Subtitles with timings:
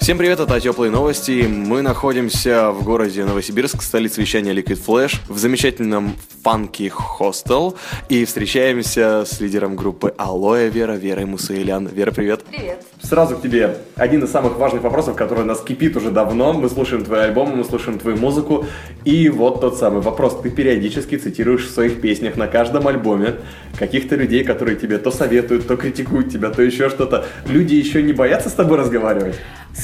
[0.00, 1.46] Всем привет, это Теплые Новости.
[1.48, 6.14] Мы находимся в городе Новосибирск, столице вещания Liquid Flash, в замечательном
[6.44, 7.76] Funky Hostel
[8.08, 11.88] и встречаемся с лидером группы Алоэ Вера, Верой Мусаилян.
[11.88, 12.44] Вера, привет.
[12.44, 12.84] Привет.
[13.02, 13.78] Сразу к тебе.
[13.96, 16.52] Один из самых важных вопросов, который у нас кипит уже давно.
[16.52, 18.66] Мы слушаем твои альбомы, мы слушаем твою музыку.
[19.04, 20.38] И вот тот самый вопрос.
[20.40, 23.36] Ты периодически цитируешь в своих песнях на каждом альбоме
[23.76, 27.26] каких-то людей, которые тебе то советуют, то критикуют тебя, то еще что-то.
[27.46, 29.34] Люди еще не боятся с тобой разговаривать?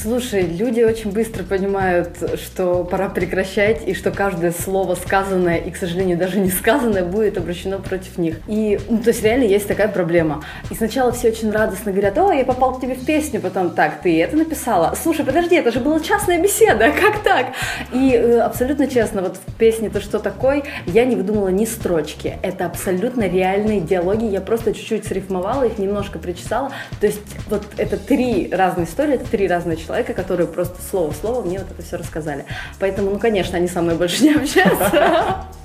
[0.03, 5.77] Слушай, люди очень быстро понимают, что пора прекращать, и что каждое слово сказанное, и, к
[5.77, 8.41] сожалению, даже не сказанное, будет обращено против них.
[8.49, 10.43] И, ну, то есть реально есть такая проблема.
[10.73, 14.01] И сначала все очень радостно говорят, о, я попал к тебе в песню, потом, так,
[14.03, 14.93] ты это написала?
[15.01, 17.53] Слушай, подожди, это же была частная беседа, как так?
[17.93, 22.39] И э, абсолютно честно, вот в песне «Ты что такой?» я не выдумала ни строчки.
[22.43, 26.73] Это абсолютно реальные диалоги, я просто чуть-чуть срифмовала их, немножко причесала.
[27.01, 31.17] То есть вот это три разные истории, это три разные человека, которые просто слово в
[31.17, 32.45] слово мне вот это все рассказали.
[32.79, 35.47] Поэтому, ну, конечно, они со мной больше не общаются.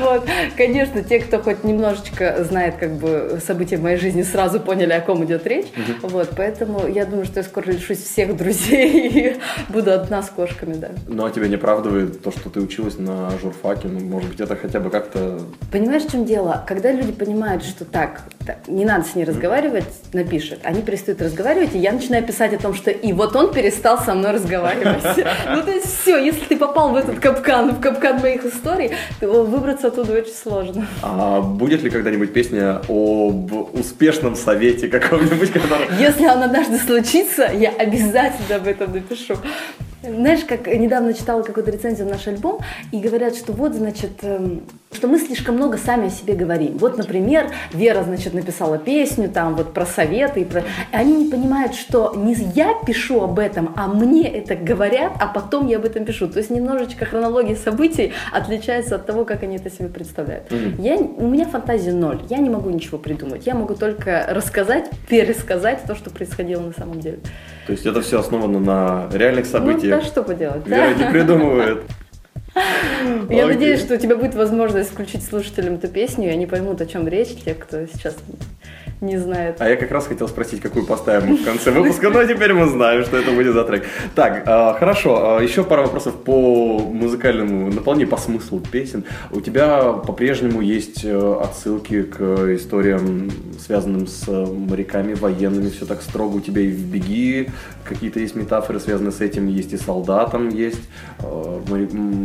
[0.00, 4.92] Вот, конечно, те, кто хоть немножечко знает как бы события в моей жизни, сразу поняли,
[4.92, 5.66] о ком идет речь.
[6.02, 9.36] Вот, поэтому я думаю, что я скоро лишусь всех друзей и
[9.72, 10.90] буду одна с кошками, да.
[11.08, 13.88] Ну, а тебя не оправдывает то, что ты училась на журфаке?
[13.88, 15.40] Ну, может быть, это хотя бы как-то...
[15.72, 16.64] Понимаешь, в чем дело?
[16.66, 18.22] Когда люди понимают, что так,
[18.66, 22.74] не надо с ней разговаривать, напишет, они перестают разговаривать, и я начинаю писать о том,
[22.74, 25.04] что и вот он перестал со мной разговаривать.
[25.50, 29.44] Ну, то есть все, если ты попал в этот капкан, в капкан моих историй, то
[29.44, 30.86] выбраться оттуда очень сложно.
[31.02, 35.50] А будет ли когда-нибудь песня об успешном совете каком-нибудь.
[35.98, 39.36] Если он однажды случится, я обязательно об этом напишу.
[40.02, 42.60] Знаешь, как недавно читала какую-то рецензию на наш альбом,
[42.90, 46.76] и говорят, что вот, значит, эм, что мы слишком много сами о себе говорим.
[46.78, 50.64] Вот, например, Вера, значит, написала песню там вот про советы, и про...
[50.90, 55.68] они не понимают, что не я пишу об этом, а мне это говорят, а потом
[55.68, 56.26] я об этом пишу.
[56.28, 60.50] То есть немножечко хронология событий отличается от того, как они это себе представляют.
[60.50, 60.82] Mm-hmm.
[60.82, 65.84] Я, у меня фантазия ноль, я не могу ничего придумать, я могу только рассказать, пересказать
[65.86, 67.20] то, что происходило на самом деле.
[67.66, 69.96] То есть это все основано на реальных событиях?
[69.96, 70.66] Ну, да что поделать.
[70.66, 71.04] Вера да?
[71.04, 71.82] не придумывает.
[73.30, 76.86] Я надеюсь, что у тебя будет возможность включить слушателям эту песню, и они поймут, о
[76.86, 78.16] чем речь, те, кто сейчас
[79.00, 79.56] не знает.
[79.60, 83.04] А я как раз хотел спросить, какую поставим в конце выпуска, но теперь мы знаем,
[83.04, 83.86] что это будет за трек.
[84.14, 89.04] Так, э, хорошо, э, еще пара вопросов по музыкальному наполнению, по смыслу песен.
[89.30, 92.20] У тебя по-прежнему есть э, отсылки к
[92.54, 96.36] историям, связанным с моряками, военными, все так строго.
[96.36, 97.48] У тебя и в «Беги»
[97.84, 100.88] какие-то есть метафоры, связанные с этим, есть и солдатом есть,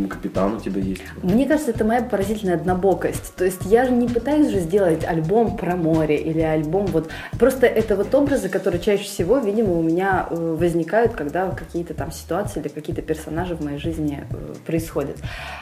[0.08, 1.02] капитан у тебя есть.
[1.22, 3.34] Мне кажется, это моя поразительная однобокость.
[3.34, 6.86] То есть я же не пытаюсь же сделать альбом про море или альбом альбом.
[6.86, 7.08] Вот.
[7.38, 12.12] Просто это вот образы, которые чаще всего, видимо, у меня э, возникают, когда какие-то там
[12.12, 15.16] ситуации или какие-то персонажи в моей жизни э, происходят.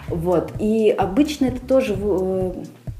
[0.08, 0.52] Вот.
[0.58, 2.52] И обычно это тоже э,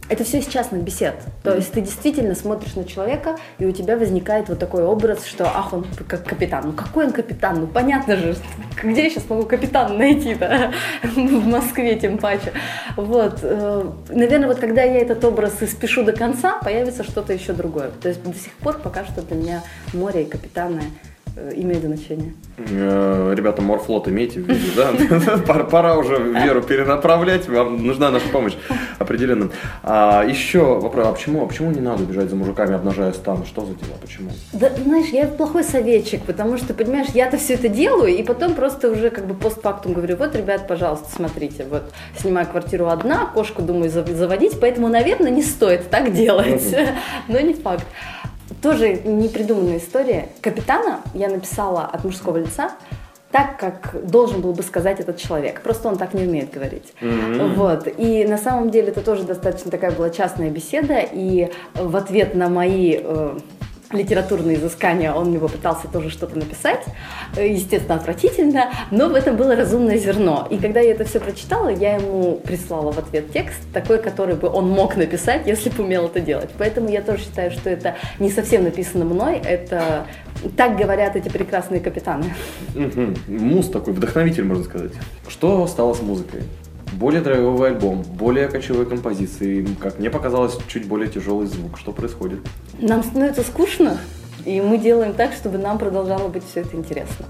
[0.08, 1.14] это все из частных бесед.
[1.42, 5.46] То есть ты действительно смотришь на человека, и у тебя возникает вот такой образ, что
[5.46, 6.64] ах, он как капитан.
[6.66, 7.60] Ну какой он капитан?
[7.60, 8.36] Ну понятно же,
[8.82, 10.72] где я сейчас могу капитана найти-то?
[11.02, 12.52] В Москве тем паче.
[12.96, 13.38] Вот.
[13.42, 17.90] Э, Наверное, вот когда я этот образ испишу до конца, появится что-то еще другое.
[18.02, 22.34] То есть до сих пор пока что для меня море и капитаны Э, имеет значение.
[22.56, 25.64] Э, ребята, морфлот имейте в виду, да?
[25.70, 28.54] Пора уже Веру перенаправлять, вам нужна наша помощь
[28.98, 29.50] определенно.
[29.82, 33.44] А, еще вопрос, а почему, а почему не надо бежать за мужиками, обнажая стан?
[33.44, 34.30] Что за дела, почему?
[34.52, 38.90] Да, знаешь, я плохой советчик, потому что, понимаешь, я-то все это делаю, и потом просто
[38.90, 43.90] уже как бы постфактум говорю, вот, ребят, пожалуйста, смотрите, вот, снимаю квартиру одна, кошку думаю
[43.90, 46.74] заводить, поэтому, наверное, не стоит так делать,
[47.28, 47.86] но не факт.
[48.62, 50.28] Тоже непридуманная история.
[50.40, 52.72] Капитана я написала от мужского лица,
[53.34, 55.60] так, как должен был бы сказать этот человек.
[55.60, 56.94] Просто он так не умеет говорить.
[57.00, 57.54] Mm-hmm.
[57.54, 57.88] Вот.
[57.98, 61.00] И на самом деле это тоже достаточно такая была частная беседа.
[61.00, 63.36] И в ответ на мои э,
[63.92, 66.84] литературные изыскания, он мне попытался тоже что-то написать,
[67.36, 70.46] э, естественно, отвратительно, но в этом было разумное зерно.
[70.50, 74.48] И когда я это все прочитала, я ему прислала в ответ текст, такой, который бы
[74.48, 76.50] он мог написать, если бы умел это делать.
[76.58, 80.06] Поэтому я тоже считаю, что это не совсем написано мной, это
[80.56, 82.34] так говорят эти прекрасные капитаны.
[83.28, 84.92] Муз такой, вдохновитель, можно сказать.
[85.28, 86.42] Что стало с музыкой?
[86.94, 91.78] Более драйвовый альбом, более кочевые композиции, как мне показалось, чуть более тяжелый звук.
[91.78, 92.40] Что происходит?
[92.78, 93.98] Нам становится скучно.
[94.44, 97.26] И мы делаем так, чтобы нам продолжало быть все это интересно.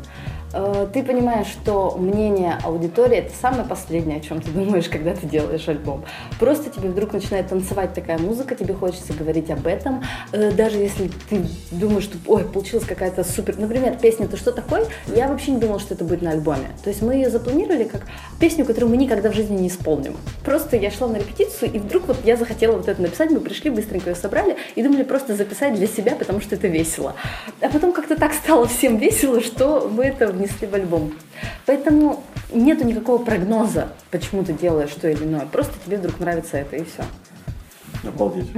[0.55, 5.27] Э, Ты понимаешь, что мнение аудитории это самое последнее, о чем ты думаешь, когда ты
[5.27, 6.05] делаешь альбом.
[6.39, 10.03] Просто тебе вдруг начинает танцевать такая музыка, тебе хочется говорить об этом.
[10.33, 13.59] Э, Даже если ты думаешь, что ой, получилась какая-то супер.
[13.59, 16.69] Например, песня «Ты что такой?» Я вообще не думала, что это будет на альбоме.
[16.83, 18.03] То есть мы ее запланировали как
[18.39, 20.17] песню, которую мы никогда в жизни не исполним.
[20.45, 23.71] Просто я шла на репетицию, и вдруг вот я захотела вот это написать, мы пришли,
[23.71, 27.15] быстренько ее собрали и думали просто записать для себя, потому что это весело.
[27.61, 31.12] А потом как-то так стало всем весело, что мы это внесли в альбом.
[31.67, 35.46] Поэтому нету никакого прогноза, почему ты делаешь то или иное.
[35.50, 37.05] Просто тебе вдруг нравится это, и все.
[38.06, 38.50] Обалдеть.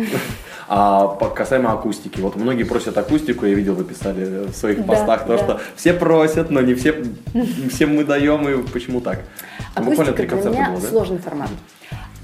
[0.68, 4.82] А по- касаемо акустики, вот многие просят акустику, я видел, вы писали в своих Да,
[4.82, 5.38] постах, то, да.
[5.38, 7.04] что все просят, но не все,
[7.70, 9.20] всем мы даем, и почему так?
[9.76, 10.88] Ну, Акустика три для меня было, да?
[10.88, 11.50] сложный формат.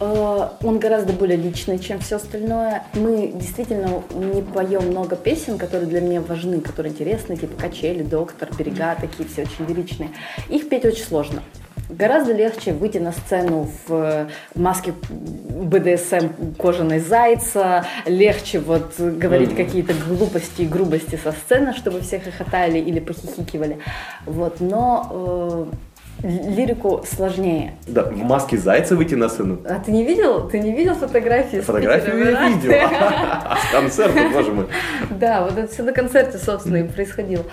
[0.02, 2.82] Э, Он гораздо более личный, чем все остальное.
[2.94, 8.48] Мы действительно не поем много песен, которые для меня важны, которые интересны, типа «Качели», «Доктор»,
[8.58, 10.10] «Берега», такие все очень лиричные.
[10.48, 11.42] Их петь очень сложно.
[11.88, 19.56] Гораздо легче выйти на сцену в э, маске БДСМ кожаной зайца, легче вот говорить Мгм.
[19.56, 23.78] какие-то глупости и грубости со сцены, чтобы все хохотали или похихикивали.
[24.24, 25.76] Вот, но э,
[26.22, 27.74] лирику сложнее.
[27.86, 29.58] Да, в маске зайца выйти на сцену.
[29.64, 30.48] А ты не видел?
[30.48, 31.60] Ты не видел фотографии?
[31.60, 32.72] Фотографию я видел.
[32.72, 34.66] А с концерта, боже мой.
[35.10, 37.44] Да, вот это все на концерте, собственно, и происходило.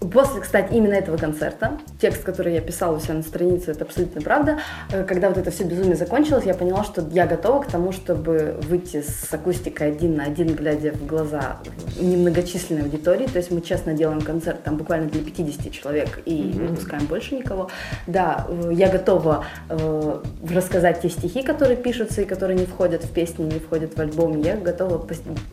[0.00, 4.20] После, кстати, именно этого концерта, текст, который я писала у себя на странице, это абсолютно
[4.20, 4.58] правда,
[4.92, 8.60] э, когда вот это все безумие закончилось, я поняла, что я готова к тому, чтобы
[8.62, 11.58] выйти с акустикой один на один, глядя в глаза
[12.00, 16.68] немногочисленной аудитории, то есть мы честно делаем концерт там буквально для 50 человек и не
[16.68, 17.68] пускаем больше никого.
[18.06, 23.12] Да, э, я готова э, рассказать те стихи, которые пишутся и которые не входят в
[23.12, 25.04] песни, не входят в альбом, я готова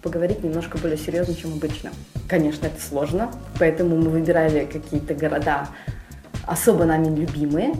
[0.03, 1.89] поговорить немножко более серьезно, чем обычно.
[2.27, 5.67] Конечно, это сложно, поэтому мы выбирали какие-то города
[6.47, 7.75] особо нами любимые,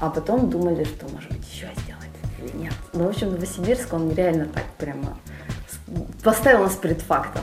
[0.00, 2.06] а потом думали, что, может быть, еще сделать
[2.38, 2.74] или нет.
[2.92, 5.16] Ну, в общем, Новосибирск, он реально так прямо
[6.22, 7.42] поставил нас перед фактом.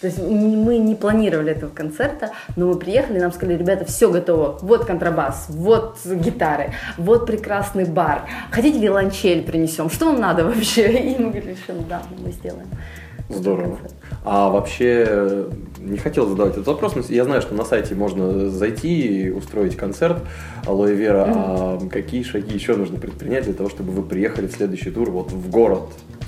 [0.00, 4.58] То есть мы не планировали этого концерта, но мы приехали, нам сказали, ребята, все готово.
[4.60, 8.28] Вот контрабас, вот гитары, вот прекрасный бар.
[8.50, 9.88] Хотите виолончель принесем?
[9.88, 10.92] Что вам надо вообще?
[11.14, 12.68] И мы говорили, что да, мы сделаем.
[13.30, 13.78] Здорово.
[14.26, 15.46] А вообще,
[15.84, 19.76] не хотел задавать этот вопрос, но я знаю, что на сайте можно зайти и устроить
[19.76, 20.18] концерт
[20.66, 21.24] Алоэ Вера.
[21.26, 25.30] А какие шаги еще нужно предпринять для того, чтобы вы приехали в следующий тур вот
[25.32, 25.82] в город?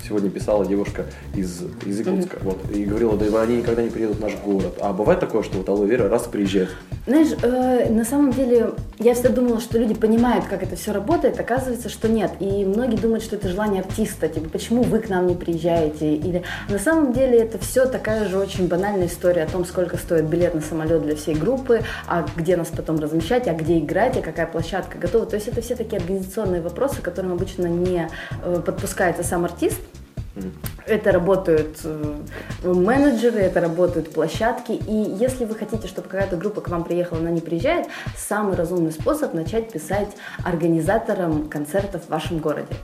[0.07, 1.05] Сегодня писала девушка
[1.35, 4.77] из, из Якутска, вот, и говорила, да они никогда не приедут в наш город.
[4.79, 6.69] А бывает такое, что вот Алоэ Вера раз приезжает?
[7.07, 11.39] Знаешь, э, на самом деле я всегда думала, что люди понимают, как это все работает,
[11.39, 12.31] оказывается, что нет.
[12.39, 16.15] И многие думают, что это желание артиста, типа, почему вы к нам не приезжаете?
[16.15, 20.25] Или на самом деле это все такая же очень банальная история о том, сколько стоит
[20.25, 24.21] билет на самолет для всей группы, а где нас потом размещать, а где играть, а
[24.21, 25.25] какая площадка готова.
[25.25, 28.09] То есть это все такие организационные вопросы, которым обычно не
[28.43, 29.79] э, подпускается сам артист.
[30.85, 32.19] Это работают э,
[32.63, 34.73] менеджеры, это работают площадки.
[34.73, 38.91] И если вы хотите, чтобы какая-то группа к вам приехала, она не приезжает, самый разумный
[38.91, 40.09] способ начать писать
[40.43, 42.75] организаторам концертов в вашем городе.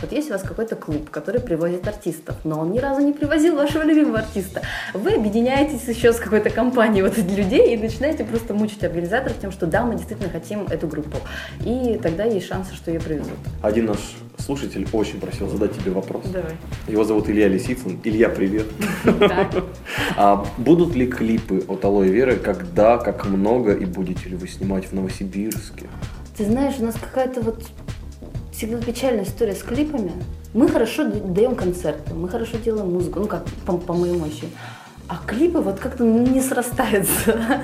[0.00, 3.56] Вот есть у вас какой-то клуб, который привозит артистов, но он ни разу не привозил
[3.56, 4.62] вашего любимого артиста.
[4.94, 9.52] Вы объединяетесь еще с какой-то компанией вот этих людей и начинаете просто мучить организаторов тем,
[9.52, 11.18] что да, мы действительно хотим эту группу.
[11.64, 13.36] И тогда есть шансы, что ее привезут.
[13.60, 13.98] Один наш
[14.38, 16.24] слушатель очень просил задать тебе вопрос.
[16.32, 16.52] Давай.
[16.88, 18.00] Его зовут Илья Лисицын.
[18.02, 18.66] Илья, привет.
[20.16, 24.86] А будут ли клипы от Алоэ Веры, когда, как много, и будете ли вы снимать
[24.86, 25.86] в Новосибирске?
[26.36, 27.62] Ты знаешь, у нас какая-то вот
[28.60, 30.12] всегда печальная история с клипами.
[30.52, 34.50] Мы хорошо даем концерты, мы хорошо делаем музыку, ну как по, по моему ощущению.
[35.08, 37.40] А клипы вот как-то не срастаются.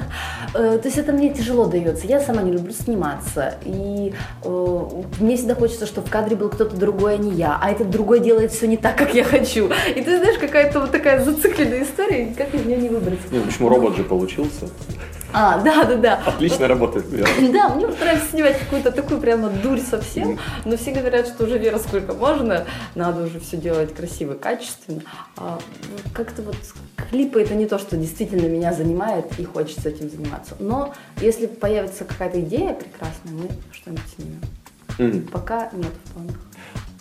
[0.55, 2.07] Э, То есть это мне тяжело дается.
[2.07, 3.57] Я сама не люблю сниматься.
[3.65, 4.87] И э,
[5.21, 7.59] мне всегда хочется, чтобы в кадре был кто-то другой, а не я.
[7.61, 9.69] А этот другой делает все не так, как я хочу.
[9.95, 13.27] И ты знаешь, какая-то вот такая зацикленная история, как из нее не выбраться.
[13.31, 14.71] Ну, почему робот же получился?
[15.39, 16.15] А, да, да, да.
[16.25, 17.05] Отлично работает.
[17.11, 17.29] Вера.
[17.53, 21.79] Да, мне нравится снимать какую-то такую прямо дурь совсем, но все говорят, что уже Вера
[21.79, 25.03] сколько можно, надо уже все делать красиво, качественно.
[25.37, 25.59] А
[26.15, 26.57] как-то вот
[27.11, 30.57] клипы это не то, что действительно меня занимает и хочется этим заниматься.
[30.59, 35.29] Но если появится какая-то идея прекрасная, мы что-нибудь снимем.
[35.29, 36.37] Пока нет в планах.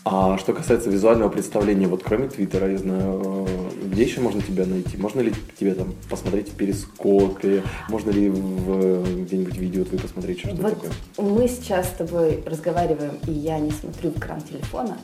[0.07, 4.65] А что касается визуального представления, вот кроме Твиттера, я знаю, э, где еще можно тебя
[4.65, 4.97] найти?
[4.97, 7.63] Можно ли тебе там посмотреть в Перископе?
[7.87, 10.91] Можно ли в где-нибудь видео твои посмотреть, что Вот такое?
[11.17, 14.97] мы сейчас с тобой разговариваем, и я не смотрю в экран телефона,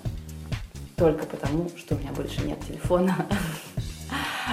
[0.98, 3.16] только потому, что у меня больше нет телефона.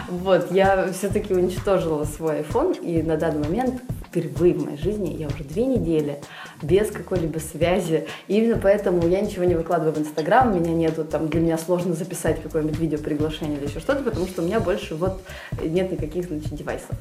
[0.08, 5.26] Вот, я все-таки уничтожила свой iPhone, и на данный момент впервые в моей жизни я
[5.26, 6.20] уже две недели
[6.62, 8.06] без какой-либо связи.
[8.26, 11.94] И именно поэтому я ничего не выкладываю в Инстаграм, меня нету там, для меня сложно
[11.94, 15.22] записать какое-нибудь видео приглашение или еще что-то, потому что у меня больше вот
[15.62, 16.96] нет никаких, значит, девайсов.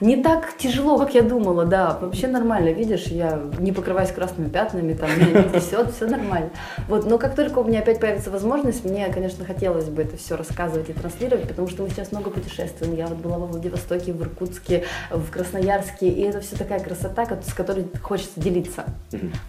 [0.00, 1.98] Не так тяжело, как я думала, да.
[2.00, 6.50] Вообще нормально, видишь, я не покрываюсь красными пятнами, там, меня не трясет, все нормально.
[6.88, 10.36] Вот, но как только у меня опять появится возможность, мне, конечно, хотелось бы это все
[10.36, 12.94] рассказывать и транслировать, потому что мы сейчас много путешествуем.
[12.96, 17.52] Я вот была во Владивостоке, в Иркутске, в Красноярске, и это все такая красота, с
[17.52, 18.84] которой хочется делиться.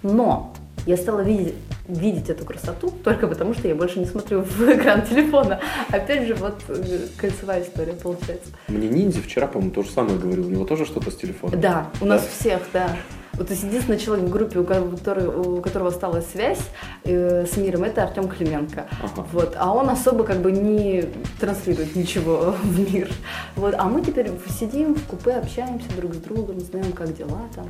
[0.03, 0.53] Но
[0.85, 1.55] я стала видеть,
[1.87, 5.59] видеть эту красоту только потому, что я больше не смотрю в экран телефона.
[5.89, 8.49] Опять же, вот э, кольцевая история получается.
[8.67, 10.47] Мне ниндзя вчера, по-моему, то же самое говорил.
[10.47, 11.59] У него тоже что-то с телефоном.
[11.59, 12.95] Да, у нас у всех, да.
[13.33, 16.59] Вот то есть единственный человек в группе, у которого, у которого осталась связь
[17.05, 18.87] э, с миром, это Артем Клименко.
[19.01, 19.27] Ага.
[19.31, 21.05] Вот, а он особо как бы не
[21.39, 23.09] транслирует ничего в мир.
[23.55, 27.67] Вот, а мы теперь сидим в купе, общаемся друг с другом, знаем, как дела там.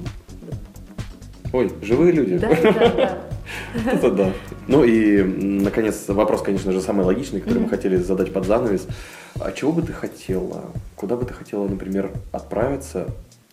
[1.53, 2.37] Ой, живые люди.
[2.37, 3.17] Да, да, да.
[3.91, 4.31] Это да.
[4.67, 8.87] Ну и, наконец, вопрос, конечно же, самый логичный, который мы хотели задать под занавес.
[9.39, 10.65] А чего бы ты хотела?
[10.95, 13.07] Куда бы ты хотела, например, отправиться?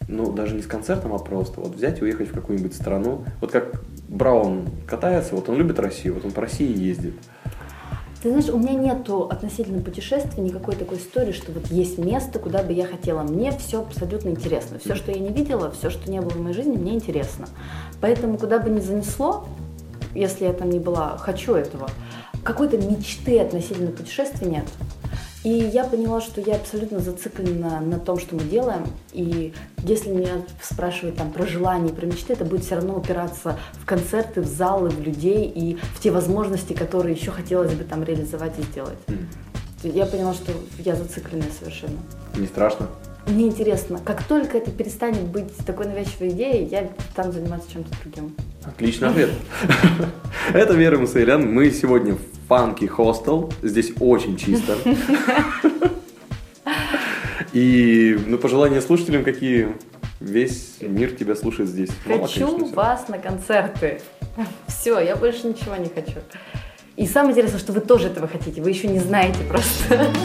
[0.06, 3.24] Ну, даже не с концертом, а просто вот взять и уехать в какую-нибудь страну.
[3.40, 7.14] Вот как Браун катается, вот он любит Россию, вот он по России ездит.
[8.20, 12.64] Ты знаешь, у меня нету относительно путешествий никакой такой истории, что вот есть место, куда
[12.64, 13.22] бы я хотела.
[13.22, 14.80] Мне все абсолютно интересно.
[14.80, 17.46] Все, что я не видела, все, что не было в моей жизни, мне интересно.
[18.00, 19.46] Поэтому куда бы ни занесло,
[20.14, 21.88] если я там не была, хочу этого.
[22.42, 24.64] Какой-то мечты относительно путешествий нет.
[25.44, 28.86] И я поняла, что я абсолютно зациклена на том, что мы делаем.
[29.12, 33.86] И если меня спрашивают там про желания, про мечты, это будет все равно упираться в
[33.86, 38.58] концерты, в залы, в людей и в те возможности, которые еще хотелось бы там реализовать
[38.58, 38.98] и сделать.
[39.84, 41.98] Я поняла, что я зацикленная совершенно.
[42.36, 42.88] Не страшно?
[43.28, 48.34] Мне интересно, как только это перестанет быть такой навязчивой идеей, я стану заниматься чем-то другим.
[48.64, 49.30] Отличный ответ.
[50.54, 51.52] Это Вера Мусаилян.
[51.52, 53.52] Мы сегодня в Фанки Хостел.
[53.62, 54.76] Здесь очень чисто.
[57.52, 59.68] И ну, пожелания слушателям какие?
[60.20, 61.90] Весь мир тебя слушает здесь.
[62.06, 64.00] Мало, Хочу вас на концерты.
[64.66, 66.18] Все, я больше ничего не хочу.
[66.96, 68.62] И самое интересное, что вы тоже этого хотите.
[68.62, 70.10] Вы еще не знаете просто.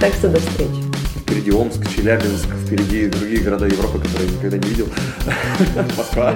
[0.00, 0.91] Так что до встречи.
[1.32, 4.86] Впереди Омск, Челябинск, впереди другие города Европы, которые я никогда не видел.
[5.96, 6.34] Москва.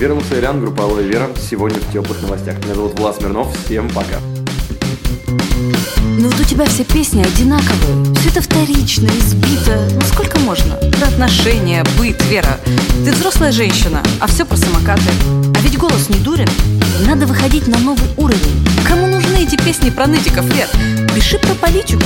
[0.00, 1.28] Вера Мусаилян, группа Алоэ Вера.
[1.36, 2.58] Сегодня в теплых новостях.
[2.64, 3.56] Меня зовут Влас Смирнов.
[3.66, 4.18] Всем пока.
[6.18, 8.12] Но вот у тебя все песни одинаковые.
[8.16, 9.88] Все это вторично, избито.
[9.94, 10.74] Ну сколько можно?
[10.74, 12.58] Про отношения, быт, Вера.
[13.04, 15.10] Ты взрослая женщина, а все про самокаты.
[15.54, 16.48] А ведь голос не дурен.
[17.06, 18.68] Надо выходить на новый уровень.
[18.86, 20.66] Кому нужны эти песни про нытиков, Вер?
[21.14, 22.02] Пиши про политику.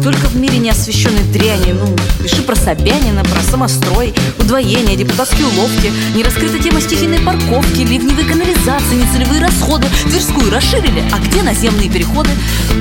[0.00, 1.72] Столько в мире неосвещенной дряни.
[1.72, 8.96] Ну, пиши про Собянина, про самострой, удвоение, депутатские уловки, нераскрытая тема стихийной парковки, ливневой канализации,
[8.96, 9.86] нецелевые расходы.
[10.04, 12.30] Тверскую расширили, а где наземные переходы?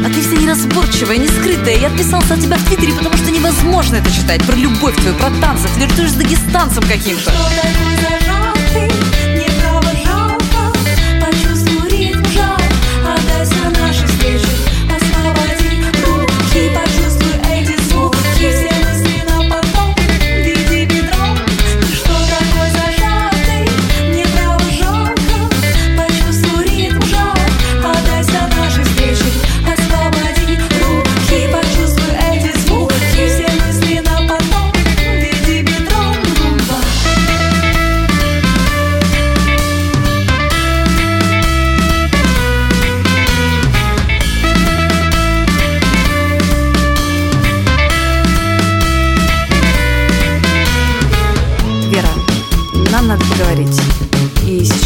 [0.05, 1.77] А ты вся неразборчивая, не скрытая.
[1.77, 4.41] Я отписался от тебя в Твиттере, потому что невозможно это читать.
[4.45, 7.31] Про любовь твою, про танцы, флиртуешь с дагестанцем каким-то.
[7.31, 8.26] Почувствуй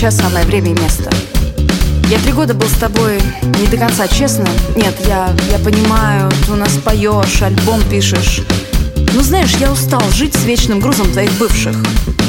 [0.01, 1.11] сейчас самое время и место.
[2.09, 3.21] Я три года был с тобой
[3.59, 4.47] не до конца честно.
[4.75, 8.41] Нет, я, я понимаю, ты у нас поешь, альбом пишешь.
[9.13, 11.75] Ну знаешь, я устал жить с вечным грузом твоих бывших.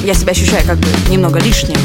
[0.04, 1.78] Я себя ощущаю как бы немного лишним.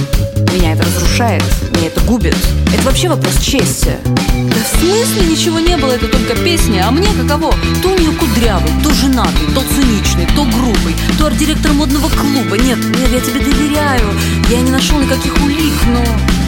[0.54, 1.44] Меня это разрушает,
[1.76, 2.36] меня это губит.
[2.74, 3.98] Это вообще вопрос чести.
[4.06, 6.86] Да в смысле ничего не было, это только песня.
[6.88, 7.54] А мне каково?
[7.84, 12.58] То у нее кудрявый, то женатый, то циничный, то грубый, то арт-директор модного клуба.
[12.58, 14.10] Нет, нет, я тебе доверяю.
[14.50, 16.04] Я не нашел никаких улик, но...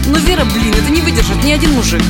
[0.08, 2.02] Но Вера, блин, это не выдержит ни один мужик.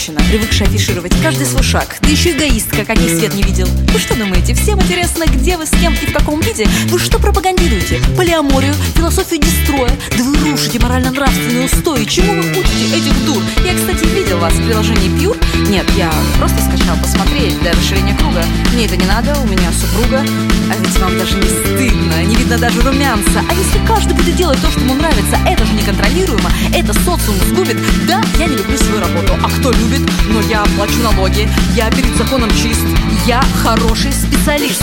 [0.00, 1.98] Женщина, привыкшая афишировать каждый свой шаг.
[2.00, 3.66] Ты еще эгоистка, как и свет не видел.
[3.92, 6.66] Вы что думаете, всем интересно, где вы, с кем и в каком виде?
[6.86, 8.00] Вы что пропагандируете?
[8.16, 9.90] Полиаморию, философию дестроя?
[10.16, 12.04] Да вы рушите морально-нравственные устои.
[12.04, 13.42] Чему вы учите этих дур?
[13.66, 15.36] Я, кстати, видел вас в приложении Pure.
[15.68, 18.42] Нет, я просто скачал посмотреть для расширения круга.
[18.72, 20.24] Мне это не надо, у меня супруга.
[20.70, 23.44] А ведь вам даже не стыдно, не видно даже румянца.
[23.46, 27.76] А если каждый будет делать то, что ему нравится, это же неконтролируемо, это социум сгубит.
[28.08, 29.89] Да, я не люблю свою работу, а кто любит?
[30.28, 32.86] Но я плачу налоги, я перед законом чист,
[33.26, 34.82] я хороший специалист.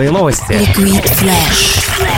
[0.00, 0.52] Теплые новости.
[0.52, 2.09] Liquid Flash.